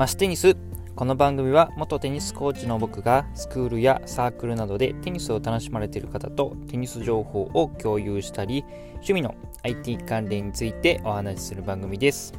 [0.00, 0.56] マステニス
[0.96, 12.32] この番組は元テニスコーチの僕がスクールやサークルなどでテニスを楽しまれている方とテニス情報を共有したり趣味の IT 関連についてお話しする番組です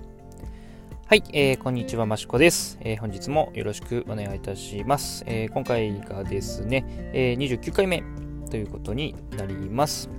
[1.06, 5.24] はい、えー、こんにちは、マシコです、えー、本日もよろしくお願いいたします。
[5.28, 6.84] えー、今回がですね、
[7.14, 8.02] えー、29回目
[8.50, 10.10] ということになります。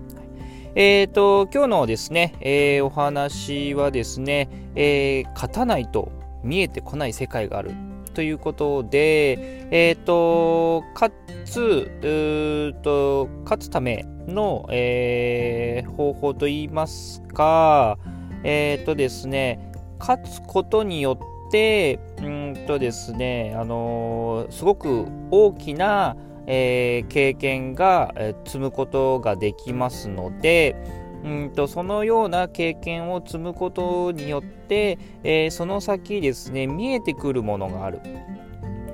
[0.75, 7.73] えっ、ー、と、今日のですね、えー、お話はですね、えー、勝たないと見えてこない世界がある。
[8.15, 11.13] ということで、えっ、ー、と、勝
[11.45, 11.91] つ、
[12.83, 17.99] と勝つための、えー、方法といいますか、
[18.45, 26.17] えっ、ー、とですね、勝つことによって、うんとですね、あのすごく大きな、
[26.47, 30.75] え経験が、え積むことができますので、
[31.25, 38.01] うんとそのような経験を積むことによって、えー、その先ですね見えてくるものがある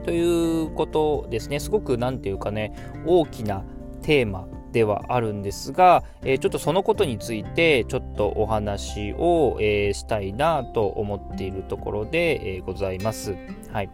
[0.04, 2.72] ということですねすごく何て言うかね
[3.06, 3.64] 大きな
[4.02, 13.36] テーマではあるんですが、えー、ちょっとそのことについてちょっとお話を、えー、したいなと思っているところで、えございます。
[13.72, 13.90] はい。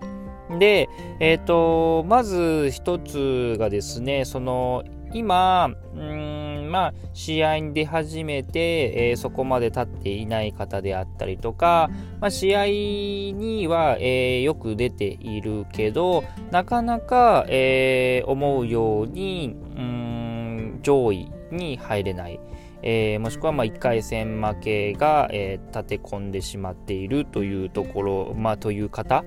[0.59, 0.89] で、
[1.20, 6.34] えっ、と、まず一つがですね、その今、うん
[6.75, 11.89] まあ、試合に出始めて、えー、そこまで立っていない方であったりとか、
[12.20, 22.41] まあ、試合には、えー、よく出ているけど、なかなか、えー、思うように、うん上位に入れない。
[22.83, 29.25] えー、もしくはま1回戦負けが、えー、立て込んでしまっているというところ、まあ、という方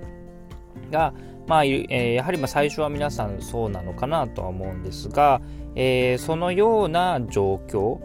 [0.92, 1.14] が、
[1.48, 5.42] まあえ、やはりま最初は皆さんそうなのかなとは思うんですが、
[5.76, 8.00] えー、そのような状況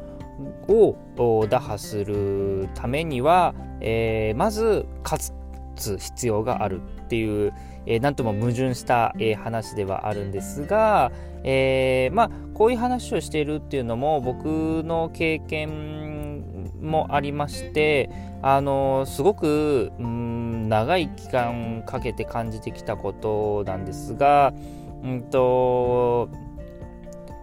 [0.68, 5.34] を打破するためには、えー、まず勝
[5.74, 7.52] つ必要があるっていう、
[7.86, 11.10] えー、なんとも矛盾した、えー、話ではあるんですが、
[11.42, 16.01] えー、まあこういう話をしているっていうのも僕の経験
[16.82, 18.10] もありまして
[18.42, 24.52] あのすごくうん長い期間かけて感じてきたことなんですが、
[25.02, 26.28] うんと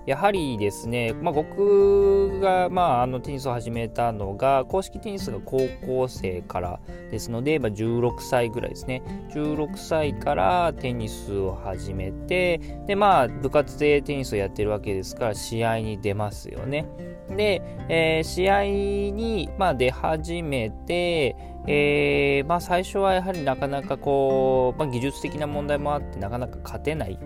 [0.10, 6.80] やはりですね、まあ、僕が、まあ、あのテニスを始めたのが公式テニスが高校生から
[7.12, 9.04] ですので、まあ、16歳ぐらいですね。
[9.36, 12.58] 16歳からテニスを始めて
[12.88, 16.88] でまあ部活でテニスをやってるわけですから試合に出ますよね。
[17.36, 18.64] で、えー、試合
[19.16, 21.36] に、まあ、出始めて
[21.68, 27.20] えーまあ、最初はやはりなかなかこう、まあ、技術的な問題もあってなかなか勝てない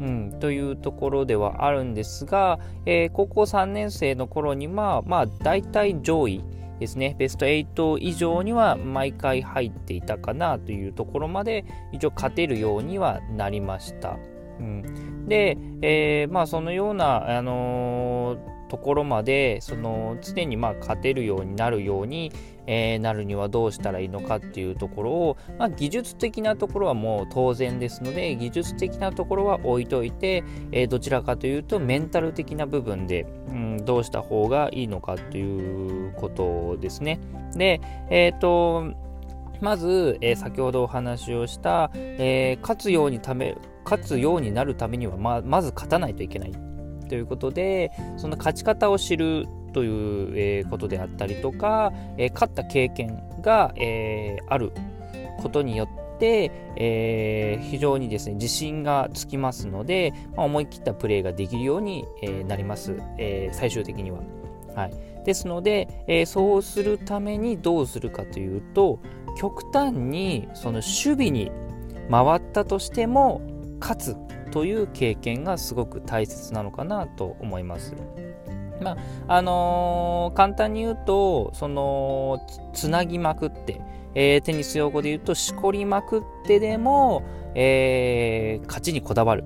[0.00, 6.42] うん、というところではあるんですが、えー、高校3年生の頃には、まあ、大体上位
[6.80, 14.18] ですね、ベスト8以上には毎回入っていたかなというところまで、一応勝てるようにはなりました。
[14.58, 22.32] うん、で、えー、まあ、そのような、あのーところまでその常にまあ勝てるようになるように、
[22.66, 30.42] えー、なるにはどうしたらいいのかっていうところを、まあ、技術的なところはもう当然ですので技術的なところは置いといて、
[30.72, 37.20] えー、どちらかというとメンタル的な部分で、うん、どうした方がいいのかということですね。
[37.54, 37.80] で、
[38.10, 38.92] えっ、ー、と
[39.60, 46.73] まず、えー、先ほどお話をした、えー、勝つようにため勝つようになるためにはままず勝たないといけない
[47.04, 54.72] ということでその勝ち方を知るという、ことであったりとか、え、勝った経験が、え、ある
[55.42, 64.20] ことによって、え非常にですね自信がつきますので、まあ、思い切ったプレーができるように、えなります、え最終的には。
[64.76, 64.92] はい、
[65.24, 69.00] ですので、えそうするためにどうするかというと
[69.36, 71.50] 極端にその守備に
[72.10, 73.42] 回ったとしても
[73.80, 74.16] 勝つ
[74.54, 77.96] という経験がすごく大切なのかなと思います。
[78.80, 83.80] まああのー、簡単に言うとそのつなぎまくって、
[84.14, 87.24] えー、テニス用語で言うとしこりまくってでも、
[87.56, 89.44] えー、勝ちにこだわる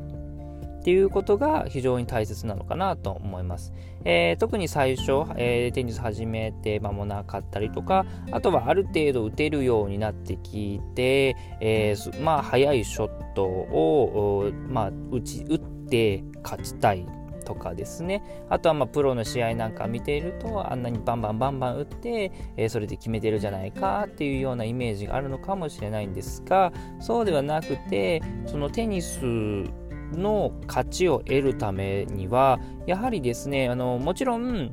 [0.81, 3.73] っていうことが非常に大切なのかなと思います。
[4.05, 17.07] えー、特に最初、えー、テニス始めて間もなかったりとか、あとはある程度打てるようになってきて、えー、まあ、速いショットを、まあ、打ち打って勝ちたい
[17.49, 29.65] とかですねあとはまプロの試合なんか見ているとあんなにバンバンバンバン打って、えー、それで決めてるじゃないかっていうようなイメージがあるのかもしれないんですがそうではなくてそのテニス
[30.13, 34.73] の勝ちを得るためにはやはりですねあのもちろん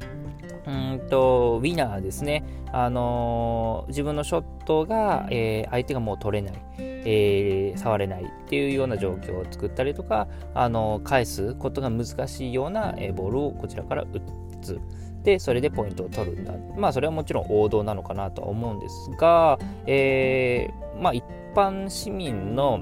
[0.68, 14.22] うんとウィナーですね、あの、自分のショットが、えー、相手がもう取れない、えー、触れないっていうような状況を作ったりとかあの返すことが難しいような、えボールをこちらから打
[14.62, 14.80] つ。
[15.24, 19.58] でそれでポイントを取るんだまあそれはもちろん王道なのかなとは思うんですが、
[19.88, 21.24] えー、まあ一
[21.56, 22.80] 般市民の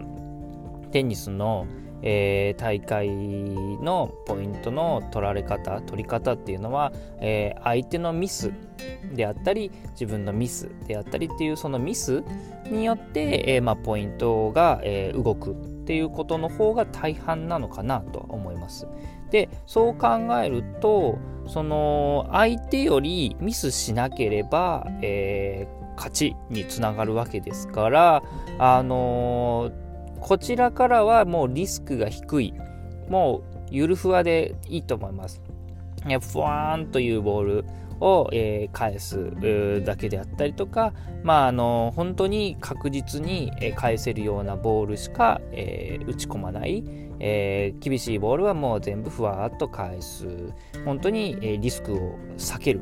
[0.92, 1.66] テニスの、
[2.04, 8.52] えー、大会のポイントの取られ方取り方っていうのは、えー、相手のミス
[9.14, 12.24] であったり自分のミスであったりっていうそのミス
[12.70, 15.56] によって、えー、まあ、ポイントが、え動くっ
[15.86, 18.88] ていうことの方が大半なのかなと思います。
[19.34, 20.08] でそう考
[20.44, 21.18] えると
[21.48, 28.24] その相手よりミスしなければ、えー、勝ちにつながるわけですから
[28.60, 29.83] あのー、
[30.24, 32.54] こちらからはもうリスクが低い。
[33.10, 35.42] もうゆるふわでいいと思います。
[36.32, 37.66] ふわーんというボール
[38.00, 39.32] を、えー、返す
[39.84, 40.94] だけであったりとか、
[41.24, 46.86] まあ、あの本当に確実に返せるようなボールしか、えー、打ち込まない、
[47.20, 50.26] えー、厳しいボールはもう全部ふわーっと返す。
[50.86, 52.82] 本当に、えリスクを避ける。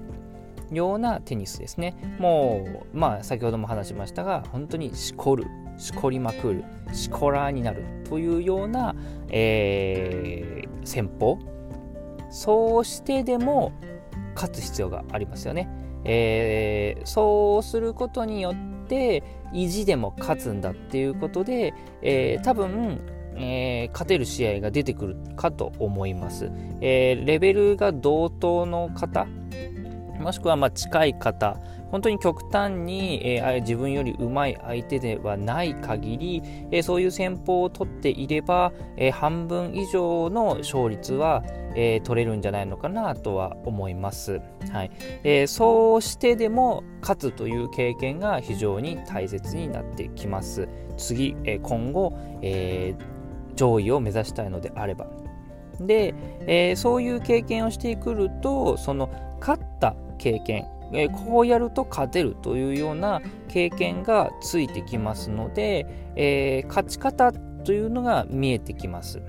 [0.71, 5.45] ようなテニスですねもうまあ先ほども話しましたが本当にしこる
[5.77, 6.63] しこりまくる
[6.93, 8.95] しこらになるというような、
[9.29, 11.39] えー、戦法
[12.29, 13.73] そうしてでも
[14.35, 15.67] 勝つ必要がありますよね。
[16.03, 23.01] えー、そうすることによって意地でも勝つんだっていうことで、えー、多分、
[23.35, 26.49] えー、勝てる試合が出てくるかと思います。
[26.79, 29.27] えレベルが同等の方
[30.21, 31.57] もしくはま近い方
[31.91, 36.41] 本当に極端に、えー、自分より上手い相手ではない限り、
[36.71, 44.41] えー、そういう戦法を取っていれば、えー、半分以上の勝率は、え取れるんじゃないのかなとは思います。
[44.73, 44.91] はい
[45.23, 50.67] えそうしてでも勝つという経験が非常に大切になってきます。
[50.97, 52.93] 次、え今後、え
[53.55, 55.07] 上位を目指したいのであれば。
[55.79, 56.13] で、
[56.45, 59.09] えそういう経験をしてくるとその
[59.39, 65.85] 勝った経験えこうやると勝てるというような経験がついてきますので、
[66.15, 69.21] えー、勝ち方というのが見えてきます。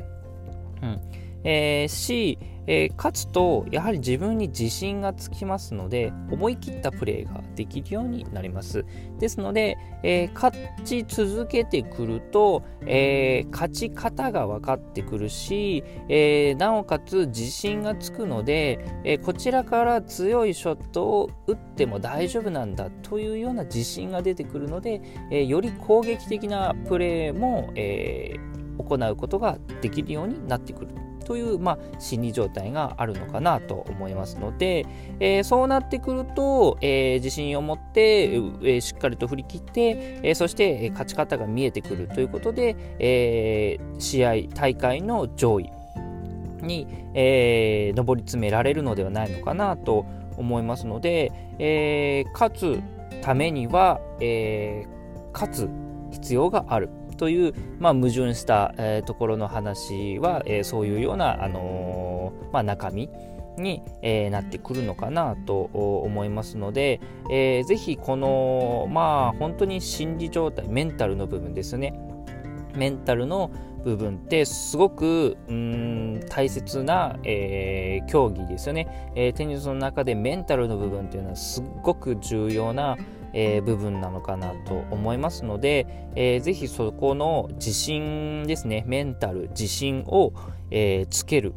[0.83, 1.01] うん
[1.45, 8.85] えー、し、えー、勝つとやはり自分に自信がつきますので思い切ったプレーができるようになります。
[9.19, 25.01] ですので、えー、勝ち続けてくると、え勝ち方が分かってくるし、えなおかつ自信がつくので、えこちらから強いショットを打っても大丈夫なんだというような自信が出てくるので、
[25.31, 28.37] えより攻撃的なプレーも、え
[28.79, 31.12] 行うことができるようになってくる。
[31.33, 34.85] という、まあ、心理状態があるのかなと思いますので、
[35.19, 45.71] えー、そうなってくると、えー、自信を持って、えー、しっかりと振り切って、えそして、え勝ち方が見えてくるということで、え試合大会の上位
[46.61, 50.05] に、え上り詰められるのではないのかなと
[50.37, 52.83] 思いますので、え勝つ
[53.23, 54.85] ためには、え
[55.33, 55.71] 勝つ
[56.11, 56.91] 必要がある。
[57.17, 63.09] という、まあ、矛盾した、えー、ところの話は、えー、そういうような、あのー、まあ、中身
[63.59, 67.01] に、えー、なってくるのかなと思いますので、
[67.31, 71.95] えー、ぜひこのまあ本当に心理状態メンタルの部分ですね。
[72.75, 73.51] メンタルの
[73.85, 82.97] 部分ってすごくうん大切な、えー、競技ですよね、えー、テニスの中でメンタルの部分っていうのはすごく重要な、
[83.33, 90.33] えー、部分なのかなと思いますので、えー、ぜひそこの自信ですねメンタル自信を、
[90.71, 91.55] えー、つける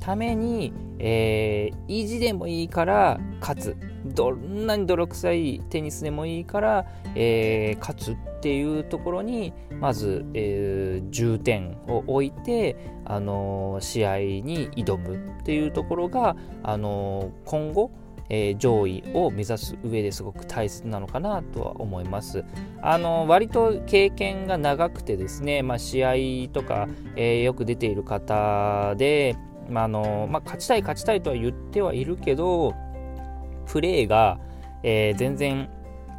[0.00, 3.76] ために、えー、意地でもいいから勝つ。
[4.14, 17.90] どんなに泥臭いテニスでもいいから、えー、勝つっていうところにまず、えー、重点を置いて、あのー、試合に挑むっていうところが、あの今後
[18.30, 22.44] えー、上位を目指す上ですごく大切なのかなとは思います。
[22.82, 29.36] あの割と経験が長くてですね、まあ、試合とか、えー、よく出ている方で、
[29.68, 32.74] まああのまあ、勝ちたい勝ちたいとは言ってはいるけど
[33.66, 34.38] プレーが、
[34.82, 35.68] えー、全然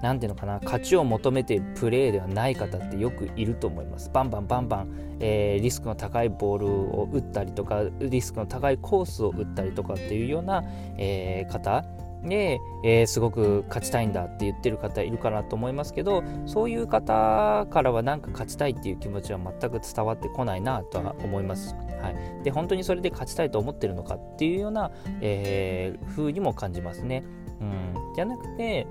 [0.01, 4.09] なんていうのかな勝ちを求めているプレーではない方ってよくいると思います。
[4.13, 10.63] バンバンバンバン、えー、リスクの高いボールを打ったりとかリスクの高いコースを打ったりとかっていうような、
[10.97, 11.83] えー、方
[12.23, 21.75] で、えー、すごく勝ちたいんだって言ってる方いるかなと思いますけどそういう方からはなんか勝ちたいっていう気持ちは全く伝わってこないなとは思います。
[22.01, 24.91] はい、で本当にそれで勝ちたいと思ってるのかっていうような、
[25.21, 27.23] えー、風にも感じますね。
[27.59, 28.87] うん、じゃなくて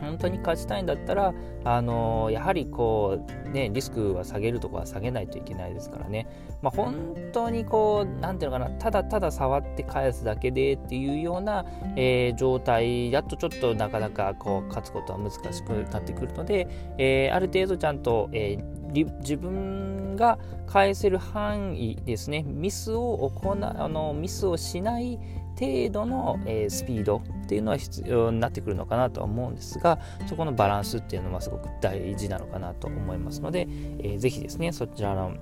[0.00, 6.26] 本当に勝ちたいんだったら、あのー、やはりこう、ね、リスクは下げるとこは下げないといけないですからね、
[6.62, 11.64] まあ、本当にこう、なんていうのかな、ただただ触って返すだけでっていうような、
[11.96, 18.58] えー、状態だとちょっとなかなかこう勝つことは難しくなってくるので、えー、ある程度ちゃんと、え
[18.92, 25.18] 自分が返せる範囲ですね、ミスを行あのミスをしない
[25.58, 33.66] 程度の、えー、スピードっていうのは必要になってくるのかなとは思うんですがそこのバランスっていうのはすごく大事なのかなと思いますので、
[33.98, 35.34] えー、ぜひですねそちらの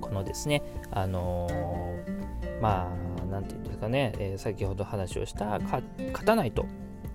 [0.00, 5.82] このですねあのー、まあ何て言うんですかね、えー、先ほど話をした勝
[6.24, 6.66] たないと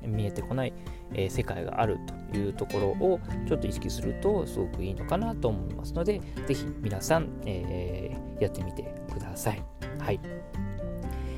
[0.06, 0.74] 見えてこない、
[1.14, 1.98] えー、世界がある
[2.32, 8.84] というところをちょっと意識するとすごくいいのかなと思いますので是非皆さん、えー、やってみて
[9.14, 9.64] ください。
[10.00, 10.20] はい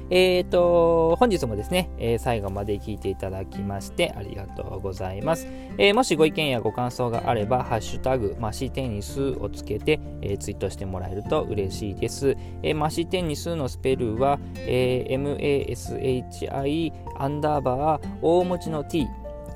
[0.09, 5.47] えっ、ー、と、本日もですね、えー、最後まで聞いていただきましてありがとうございます。
[5.77, 12.37] えー、もしご意見やご感想があれば、ハッシュタグ、マシテニスをつけて、えツイートしてもらえると嬉しいです。
[12.61, 19.07] えマシテニスのスペルは、え MASHI アンダーバー大文字の T、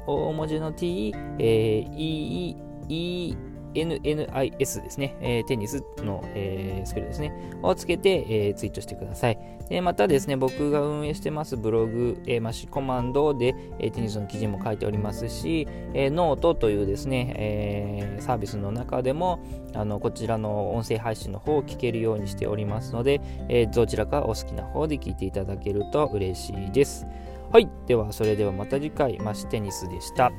[0.08, 2.56] 大文字の T、え EE、
[2.90, 9.40] E NNIS ですね、えー、テニスの、えー、スペルですね、をつけて、えー、ツイートしてください。
[9.70, 19.40] でまたですね、僕が運営してますブログ、えー、マシコマンドで、えー、テニスの記事も書いておりますし、えー、ノートというですね、えー、サービスの中でも
[19.76, 27.06] あのこちらの音声配信の方を聞けるようにしておりますので、えー、どちらかお好きな方で聞いていただけると嬉しいです。
[27.52, 30.32] はい、ではそれではまた次回、マシテニスでした。